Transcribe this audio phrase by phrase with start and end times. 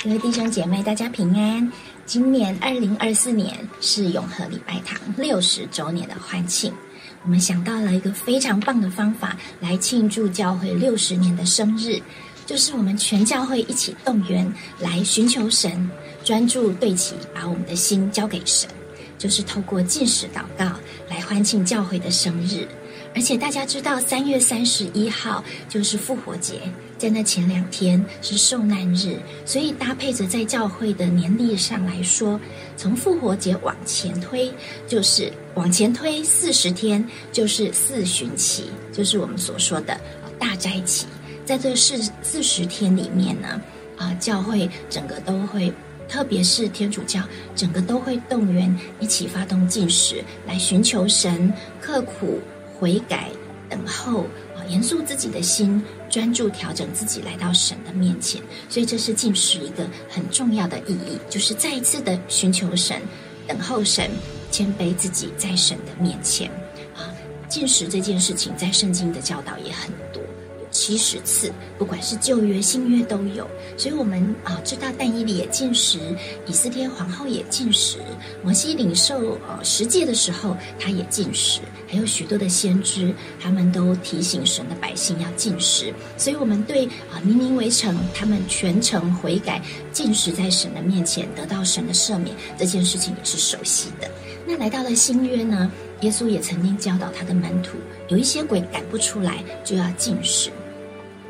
[0.00, 1.72] 各位弟兄姐妹，大家平安。
[2.06, 6.72] 今年二零二四年是永和礼拜堂六十周年的欢庆，
[7.24, 12.00] 我们想到了一个非常棒的方法来庆祝教会六十年的生日，
[12.46, 15.90] 就是我们全教会一起动员来寻求神，
[16.22, 18.70] 专注对齐，把我们的心交给神，
[19.18, 20.76] 就是透过进食祷告
[21.10, 22.68] 来欢庆教会的生日。
[23.18, 26.60] 而且大家知道，三月三十一号就是复活节，
[26.96, 32.40] 在那前两天是受难日，所以搭配着在教会的年历上来说，
[32.76, 34.52] 从复活节往前推，
[34.86, 40.00] 就是往前推四十天，就是四旬期，就是我们所说的
[40.38, 41.04] 大斋期。
[41.44, 43.60] 在这四四十天里面呢，
[43.96, 45.72] 啊，教会整个都会，
[46.08, 47.20] 特别是天主教，
[47.56, 52.38] 整个都会动员一起发动进食，来寻求神，刻苦。
[52.78, 53.28] 悔改，
[53.68, 54.22] 等候
[54.56, 58.40] 啊，严肃自己的心，专注调整自己，来到神的面前。
[58.68, 63.02] 所以这是进食一个很重要的意义，就是再一次的寻求神，
[63.46, 64.10] 等候神，
[64.50, 66.48] 谦卑自己在神的面前
[66.96, 67.12] 啊。
[67.48, 70.22] 进食这件事情，在圣经的教导也很多。
[70.70, 75.98] 七十次，不管是旧约、新约都有，所以我们啊知道但以理也进食，
[76.46, 77.98] 以斯帖皇后也进食，
[78.42, 94.10] 摩西领受呃十诫的时候他也进食，还有许多的先知，他们都提醒神的百姓要进食，所以我们对啊明明围城他们全程悔改进食在神的面前得到神的赦免这件事情也是熟悉的。
[94.46, 95.70] 那来到了新约呢，
[96.02, 97.76] 耶稣也曾经教导他的门徒，
[98.08, 100.50] 有一些鬼赶不出来就要进食。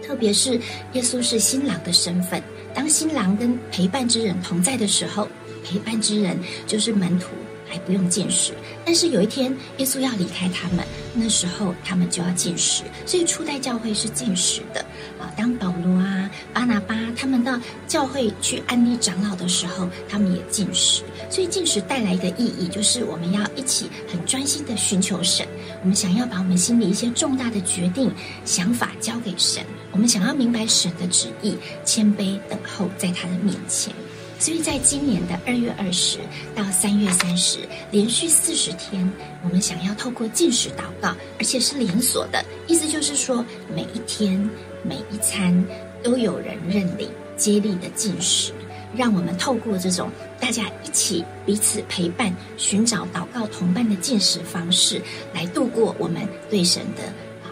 [0.02, 0.60] 特别是
[0.92, 2.42] 耶稣是新郎的身份，
[2.74, 5.28] 当新郎跟陪伴之人同在的时候，
[5.64, 7.28] 陪伴之人就是门徒，
[7.68, 8.52] 还不用进食。
[8.84, 12.82] 但是有一天耶稣要离开他们，那时候他们就要进食。
[13.06, 14.80] 所以初代教会是进食的
[15.18, 15.30] 啊。
[15.36, 21.02] 当保罗啊、巴拿巴他们到教会去安利长老的时候，他们也进食。
[21.30, 25.46] 所以进食带来的意义，就是我们要一起很专心的寻求神。
[25.82, 28.10] 我们想要把我们心里一些重大的决定、
[28.44, 29.62] 想法交给神。
[29.92, 33.92] 我们想要明白神的旨意，谦卑等候在他的面前。
[34.38, 36.18] 所以在今年的二月二十
[36.54, 37.58] 到三月三十，
[37.90, 39.10] 连续四十天，
[39.42, 43.44] 我们想要透过进食祷告，而且是连锁的，意思就是说，
[43.74, 44.38] 每一天
[44.82, 45.64] 每一餐
[46.02, 48.52] 都有人认领接力的进食，
[48.96, 50.08] 让我们透过这种
[50.40, 55.02] 大家一起彼此陪伴，寻找祷告同伴的进食方式，
[55.34, 57.02] 来度过我们对神的。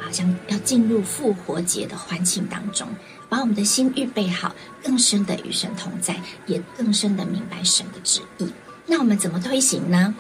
[0.01, 2.87] 好像要进入复活节的欢庆当中，
[3.29, 8.47] 把我们的心预备好，更深的与神同在，也更深的明白神的旨意。
[8.87, 10.15] 那我们怎么推行呢？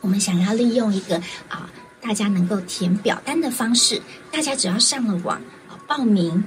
[0.00, 1.16] 我们想要利用一个
[1.48, 1.70] 啊，
[2.00, 5.36] 大家能够填表单的方式，大家只要上了网
[5.68, 6.44] 啊，报名。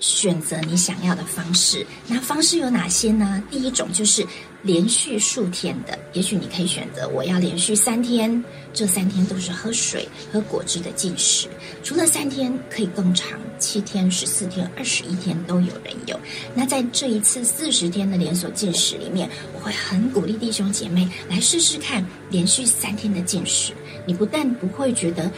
[0.00, 3.42] 选择你想要的方式，那方式有哪些呢？
[3.50, 4.26] 第一种就是
[4.62, 11.48] 连续数天的，也许你可以选择我要连续三天，这三天都是喝水、喝果汁的进食。
[11.82, 16.18] 除了三天，可以更长，七天、十四天、二十一天都有人有。
[16.54, 23.74] 那在这一次四十天的连锁进食里面，我会很鼓励弟兄姐妹来试试看连续三天的进食。
[24.06, 25.30] 你不但不会觉得。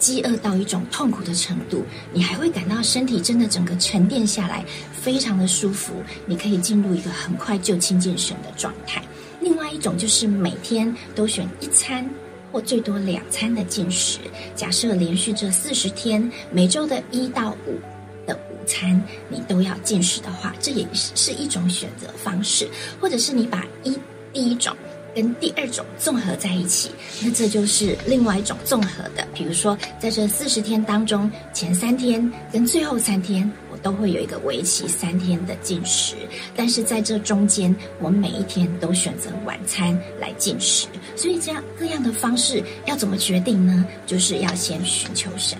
[0.00, 6.02] 饥饿到一种痛苦的程度，你还会感到身体真的整个沉淀下来，非常的舒服。
[6.26, 9.00] 你可以进入一个很快就亲近神的状态。
[9.40, 12.08] 另外一种就是每天都选一餐
[12.50, 14.18] 或最多两餐的进食。
[14.56, 17.78] 假设连续这四十天，每周的一到五
[18.26, 22.66] 的午餐你都要进食的话，这也是是一种选择方式。
[22.98, 23.96] 或者是你把一
[24.32, 24.74] 第一种。
[25.14, 26.90] 跟第二种综合在一起，
[27.22, 29.26] 那这就是另外一种综合的。
[29.34, 36.14] 比如说，在这四十天当中，前三天跟最后三天，我都会有一个为期三天的进食。
[36.54, 40.86] 但是在这中间，我每一天都选择晚餐来进食。
[41.16, 43.84] 所以这样各样的方式要怎么决定呢？
[44.06, 45.58] 就是要先寻求神，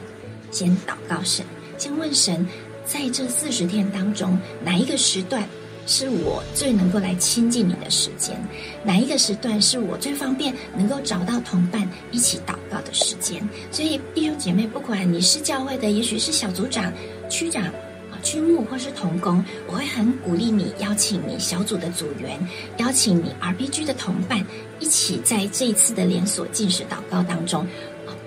[0.51, 1.45] 先祷告神，
[1.77, 2.47] 先问神，
[2.85, 5.43] 在这四十天当中哪一个时段。
[5.91, 8.41] 是我最能够来亲近你的时间，
[8.85, 13.43] 哪一个时段是我最方便能够找到同伴一起祷告的时间？
[13.73, 16.93] 所以弟兄姐妹，不管你是教会的，也许是小组长、
[17.29, 22.39] 区长啊、区牧或是同工，我会很鼓励你，邀请你小组的组员，
[22.77, 24.47] 邀请你 RPG 的同伴，
[24.79, 27.67] 一起在这一次的连锁进食祷告当中，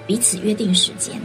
[0.05, 1.15] 彼此约定时间，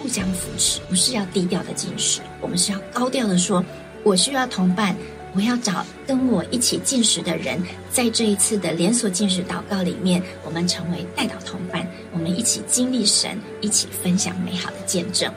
[0.00, 3.64] 互相扶持，不是要低调的进食，我们是要高调的说，
[4.02, 4.96] 我需要同伴。
[5.36, 15.30] 我要找跟我一起进食的人，在这一次的连锁进食祷告里面，我们成为代祷同伴，我们一起经历神，一起分享美好的见证。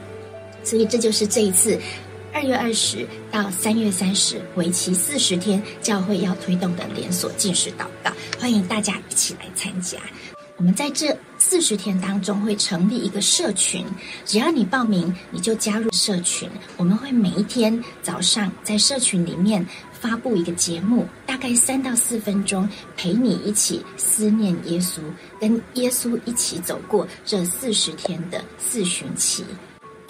[0.64, 1.78] 所以这就是这一次
[2.32, 9.98] 二月二十到三月三十，为期四十天，教会要推动的连锁进食祷告，欢迎大家一起来参加。
[10.56, 13.82] 我们在这四十天当中会成立一个社群，
[14.26, 16.46] 只要你报名，你就加入社群。
[16.76, 19.66] 我们会每一天早上在社群里面
[20.00, 22.66] 发布一个节目，大概三到四分钟，
[22.96, 25.00] 陪你一起思念耶稣，
[25.38, 29.44] 跟耶稣一起走过这四十天的四旬期。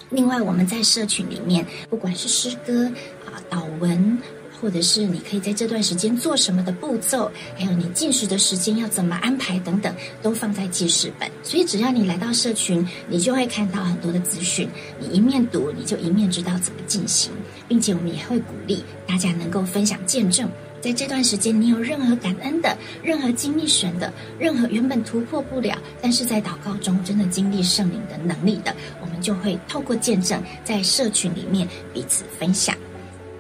[0.09, 2.87] 另外，我们在社群里面，不管是诗歌
[3.27, 4.17] 啊、祷文。
[4.61, 11.31] 或者是你可以在这段时间做什么的步骤，还有你进食的时间要怎么安排等等，都放在记事本。
[11.43, 14.69] 所以只要你来到社群，你就会看到很多的资讯。
[14.99, 17.33] 你一面读，你就一面知道怎么进行，
[17.67, 20.49] 并且我们也会鼓励大家能够分享见证。
[20.83, 32.75] 在这段时间，你有任何感恩的、任何经历神的、任何原本突破不了，但是在祷告中真的经历圣灵的能力的，我们就会透过见证，在社群里面彼此分享。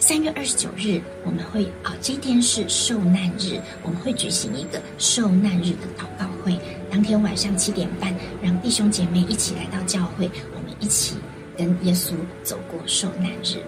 [0.01, 6.59] 三月二十九日，我们会啊，这天是受难日，我们会举行一个受难日的祷告会。
[6.91, 8.13] 当天晚上七点半，
[8.43, 11.17] 让弟兄姐妹一起来到教会，我们一起
[11.55, 13.63] 跟耶稣走过受难日。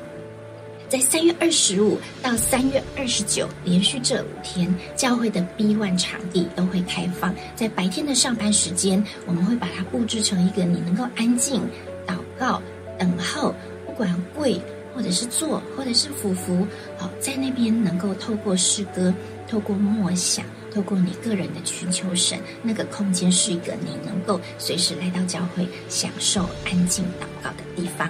[0.89, 7.35] 在三月二十五到三月二十九，连续这五天，教会的 B One 场地都会开放。
[7.55, 11.61] 在白天的上班时间，我们会把它布置成一个你能够安静
[12.07, 12.61] 祷告、
[12.99, 13.55] 等候，
[13.85, 14.59] 不管贵。
[14.95, 16.67] 或者是坐，或者是俯伏，
[16.97, 19.13] 好，在那边能够透过诗歌，
[19.49, 28.09] 透过默想，透过你个人的寻求神，那个空间是一个你能够随时来到教会享受安静祷告的地方。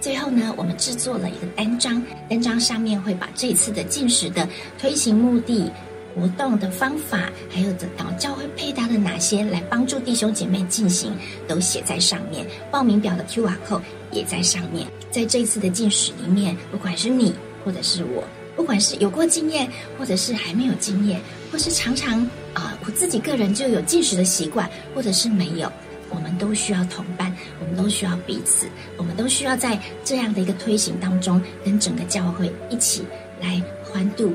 [0.00, 4.48] 最后呢，我们制作了一个单张，单张上面会把这次的进食的
[4.78, 5.70] 推行目的。
[6.16, 11.12] 活动的方法，还有等到教会配搭的哪些来帮助弟兄姐妹进行，
[11.46, 12.46] 都写在上面。
[12.70, 14.86] 报名表的 Q R code 也在上面。
[15.10, 18.24] 在这一次的进食里面，不管是你或者是我，
[18.56, 19.68] 不管是有过经验，
[19.98, 21.20] 或者是还没有经验，
[21.52, 22.18] 或是常常
[22.54, 25.70] 啊我自己个人就有进食的习惯，或者是没有，
[26.08, 27.30] 我们都需要同伴，
[27.60, 28.66] 我们都需要彼此，
[28.96, 33.04] 我们都需要在这样的一个推行当中，跟整个教会一起
[33.38, 34.32] 来欢度。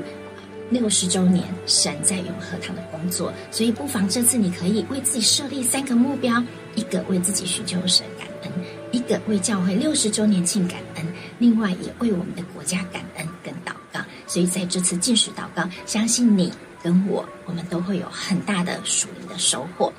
[0.72, 6.42] 六十周年，神在永和堂的工作，所以不妨这次你可以为自己设立三个目标：
[6.74, 8.50] 一个为自己寻求神感恩，
[8.90, 11.06] 一个为教会六十周年庆感恩，
[11.38, 14.00] 另外也为我们的国家感恩跟祷告。
[14.26, 16.50] 所以在这次进食祷告，相信你
[16.82, 19.92] 跟我，我们都会有很大的属灵的收获。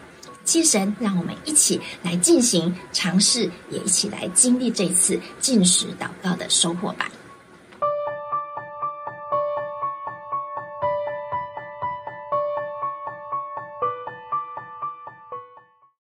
[0.43, 7.09] 谢神，让我们一起来进行尝试，也一起来经历这次进食祷告的收获吧。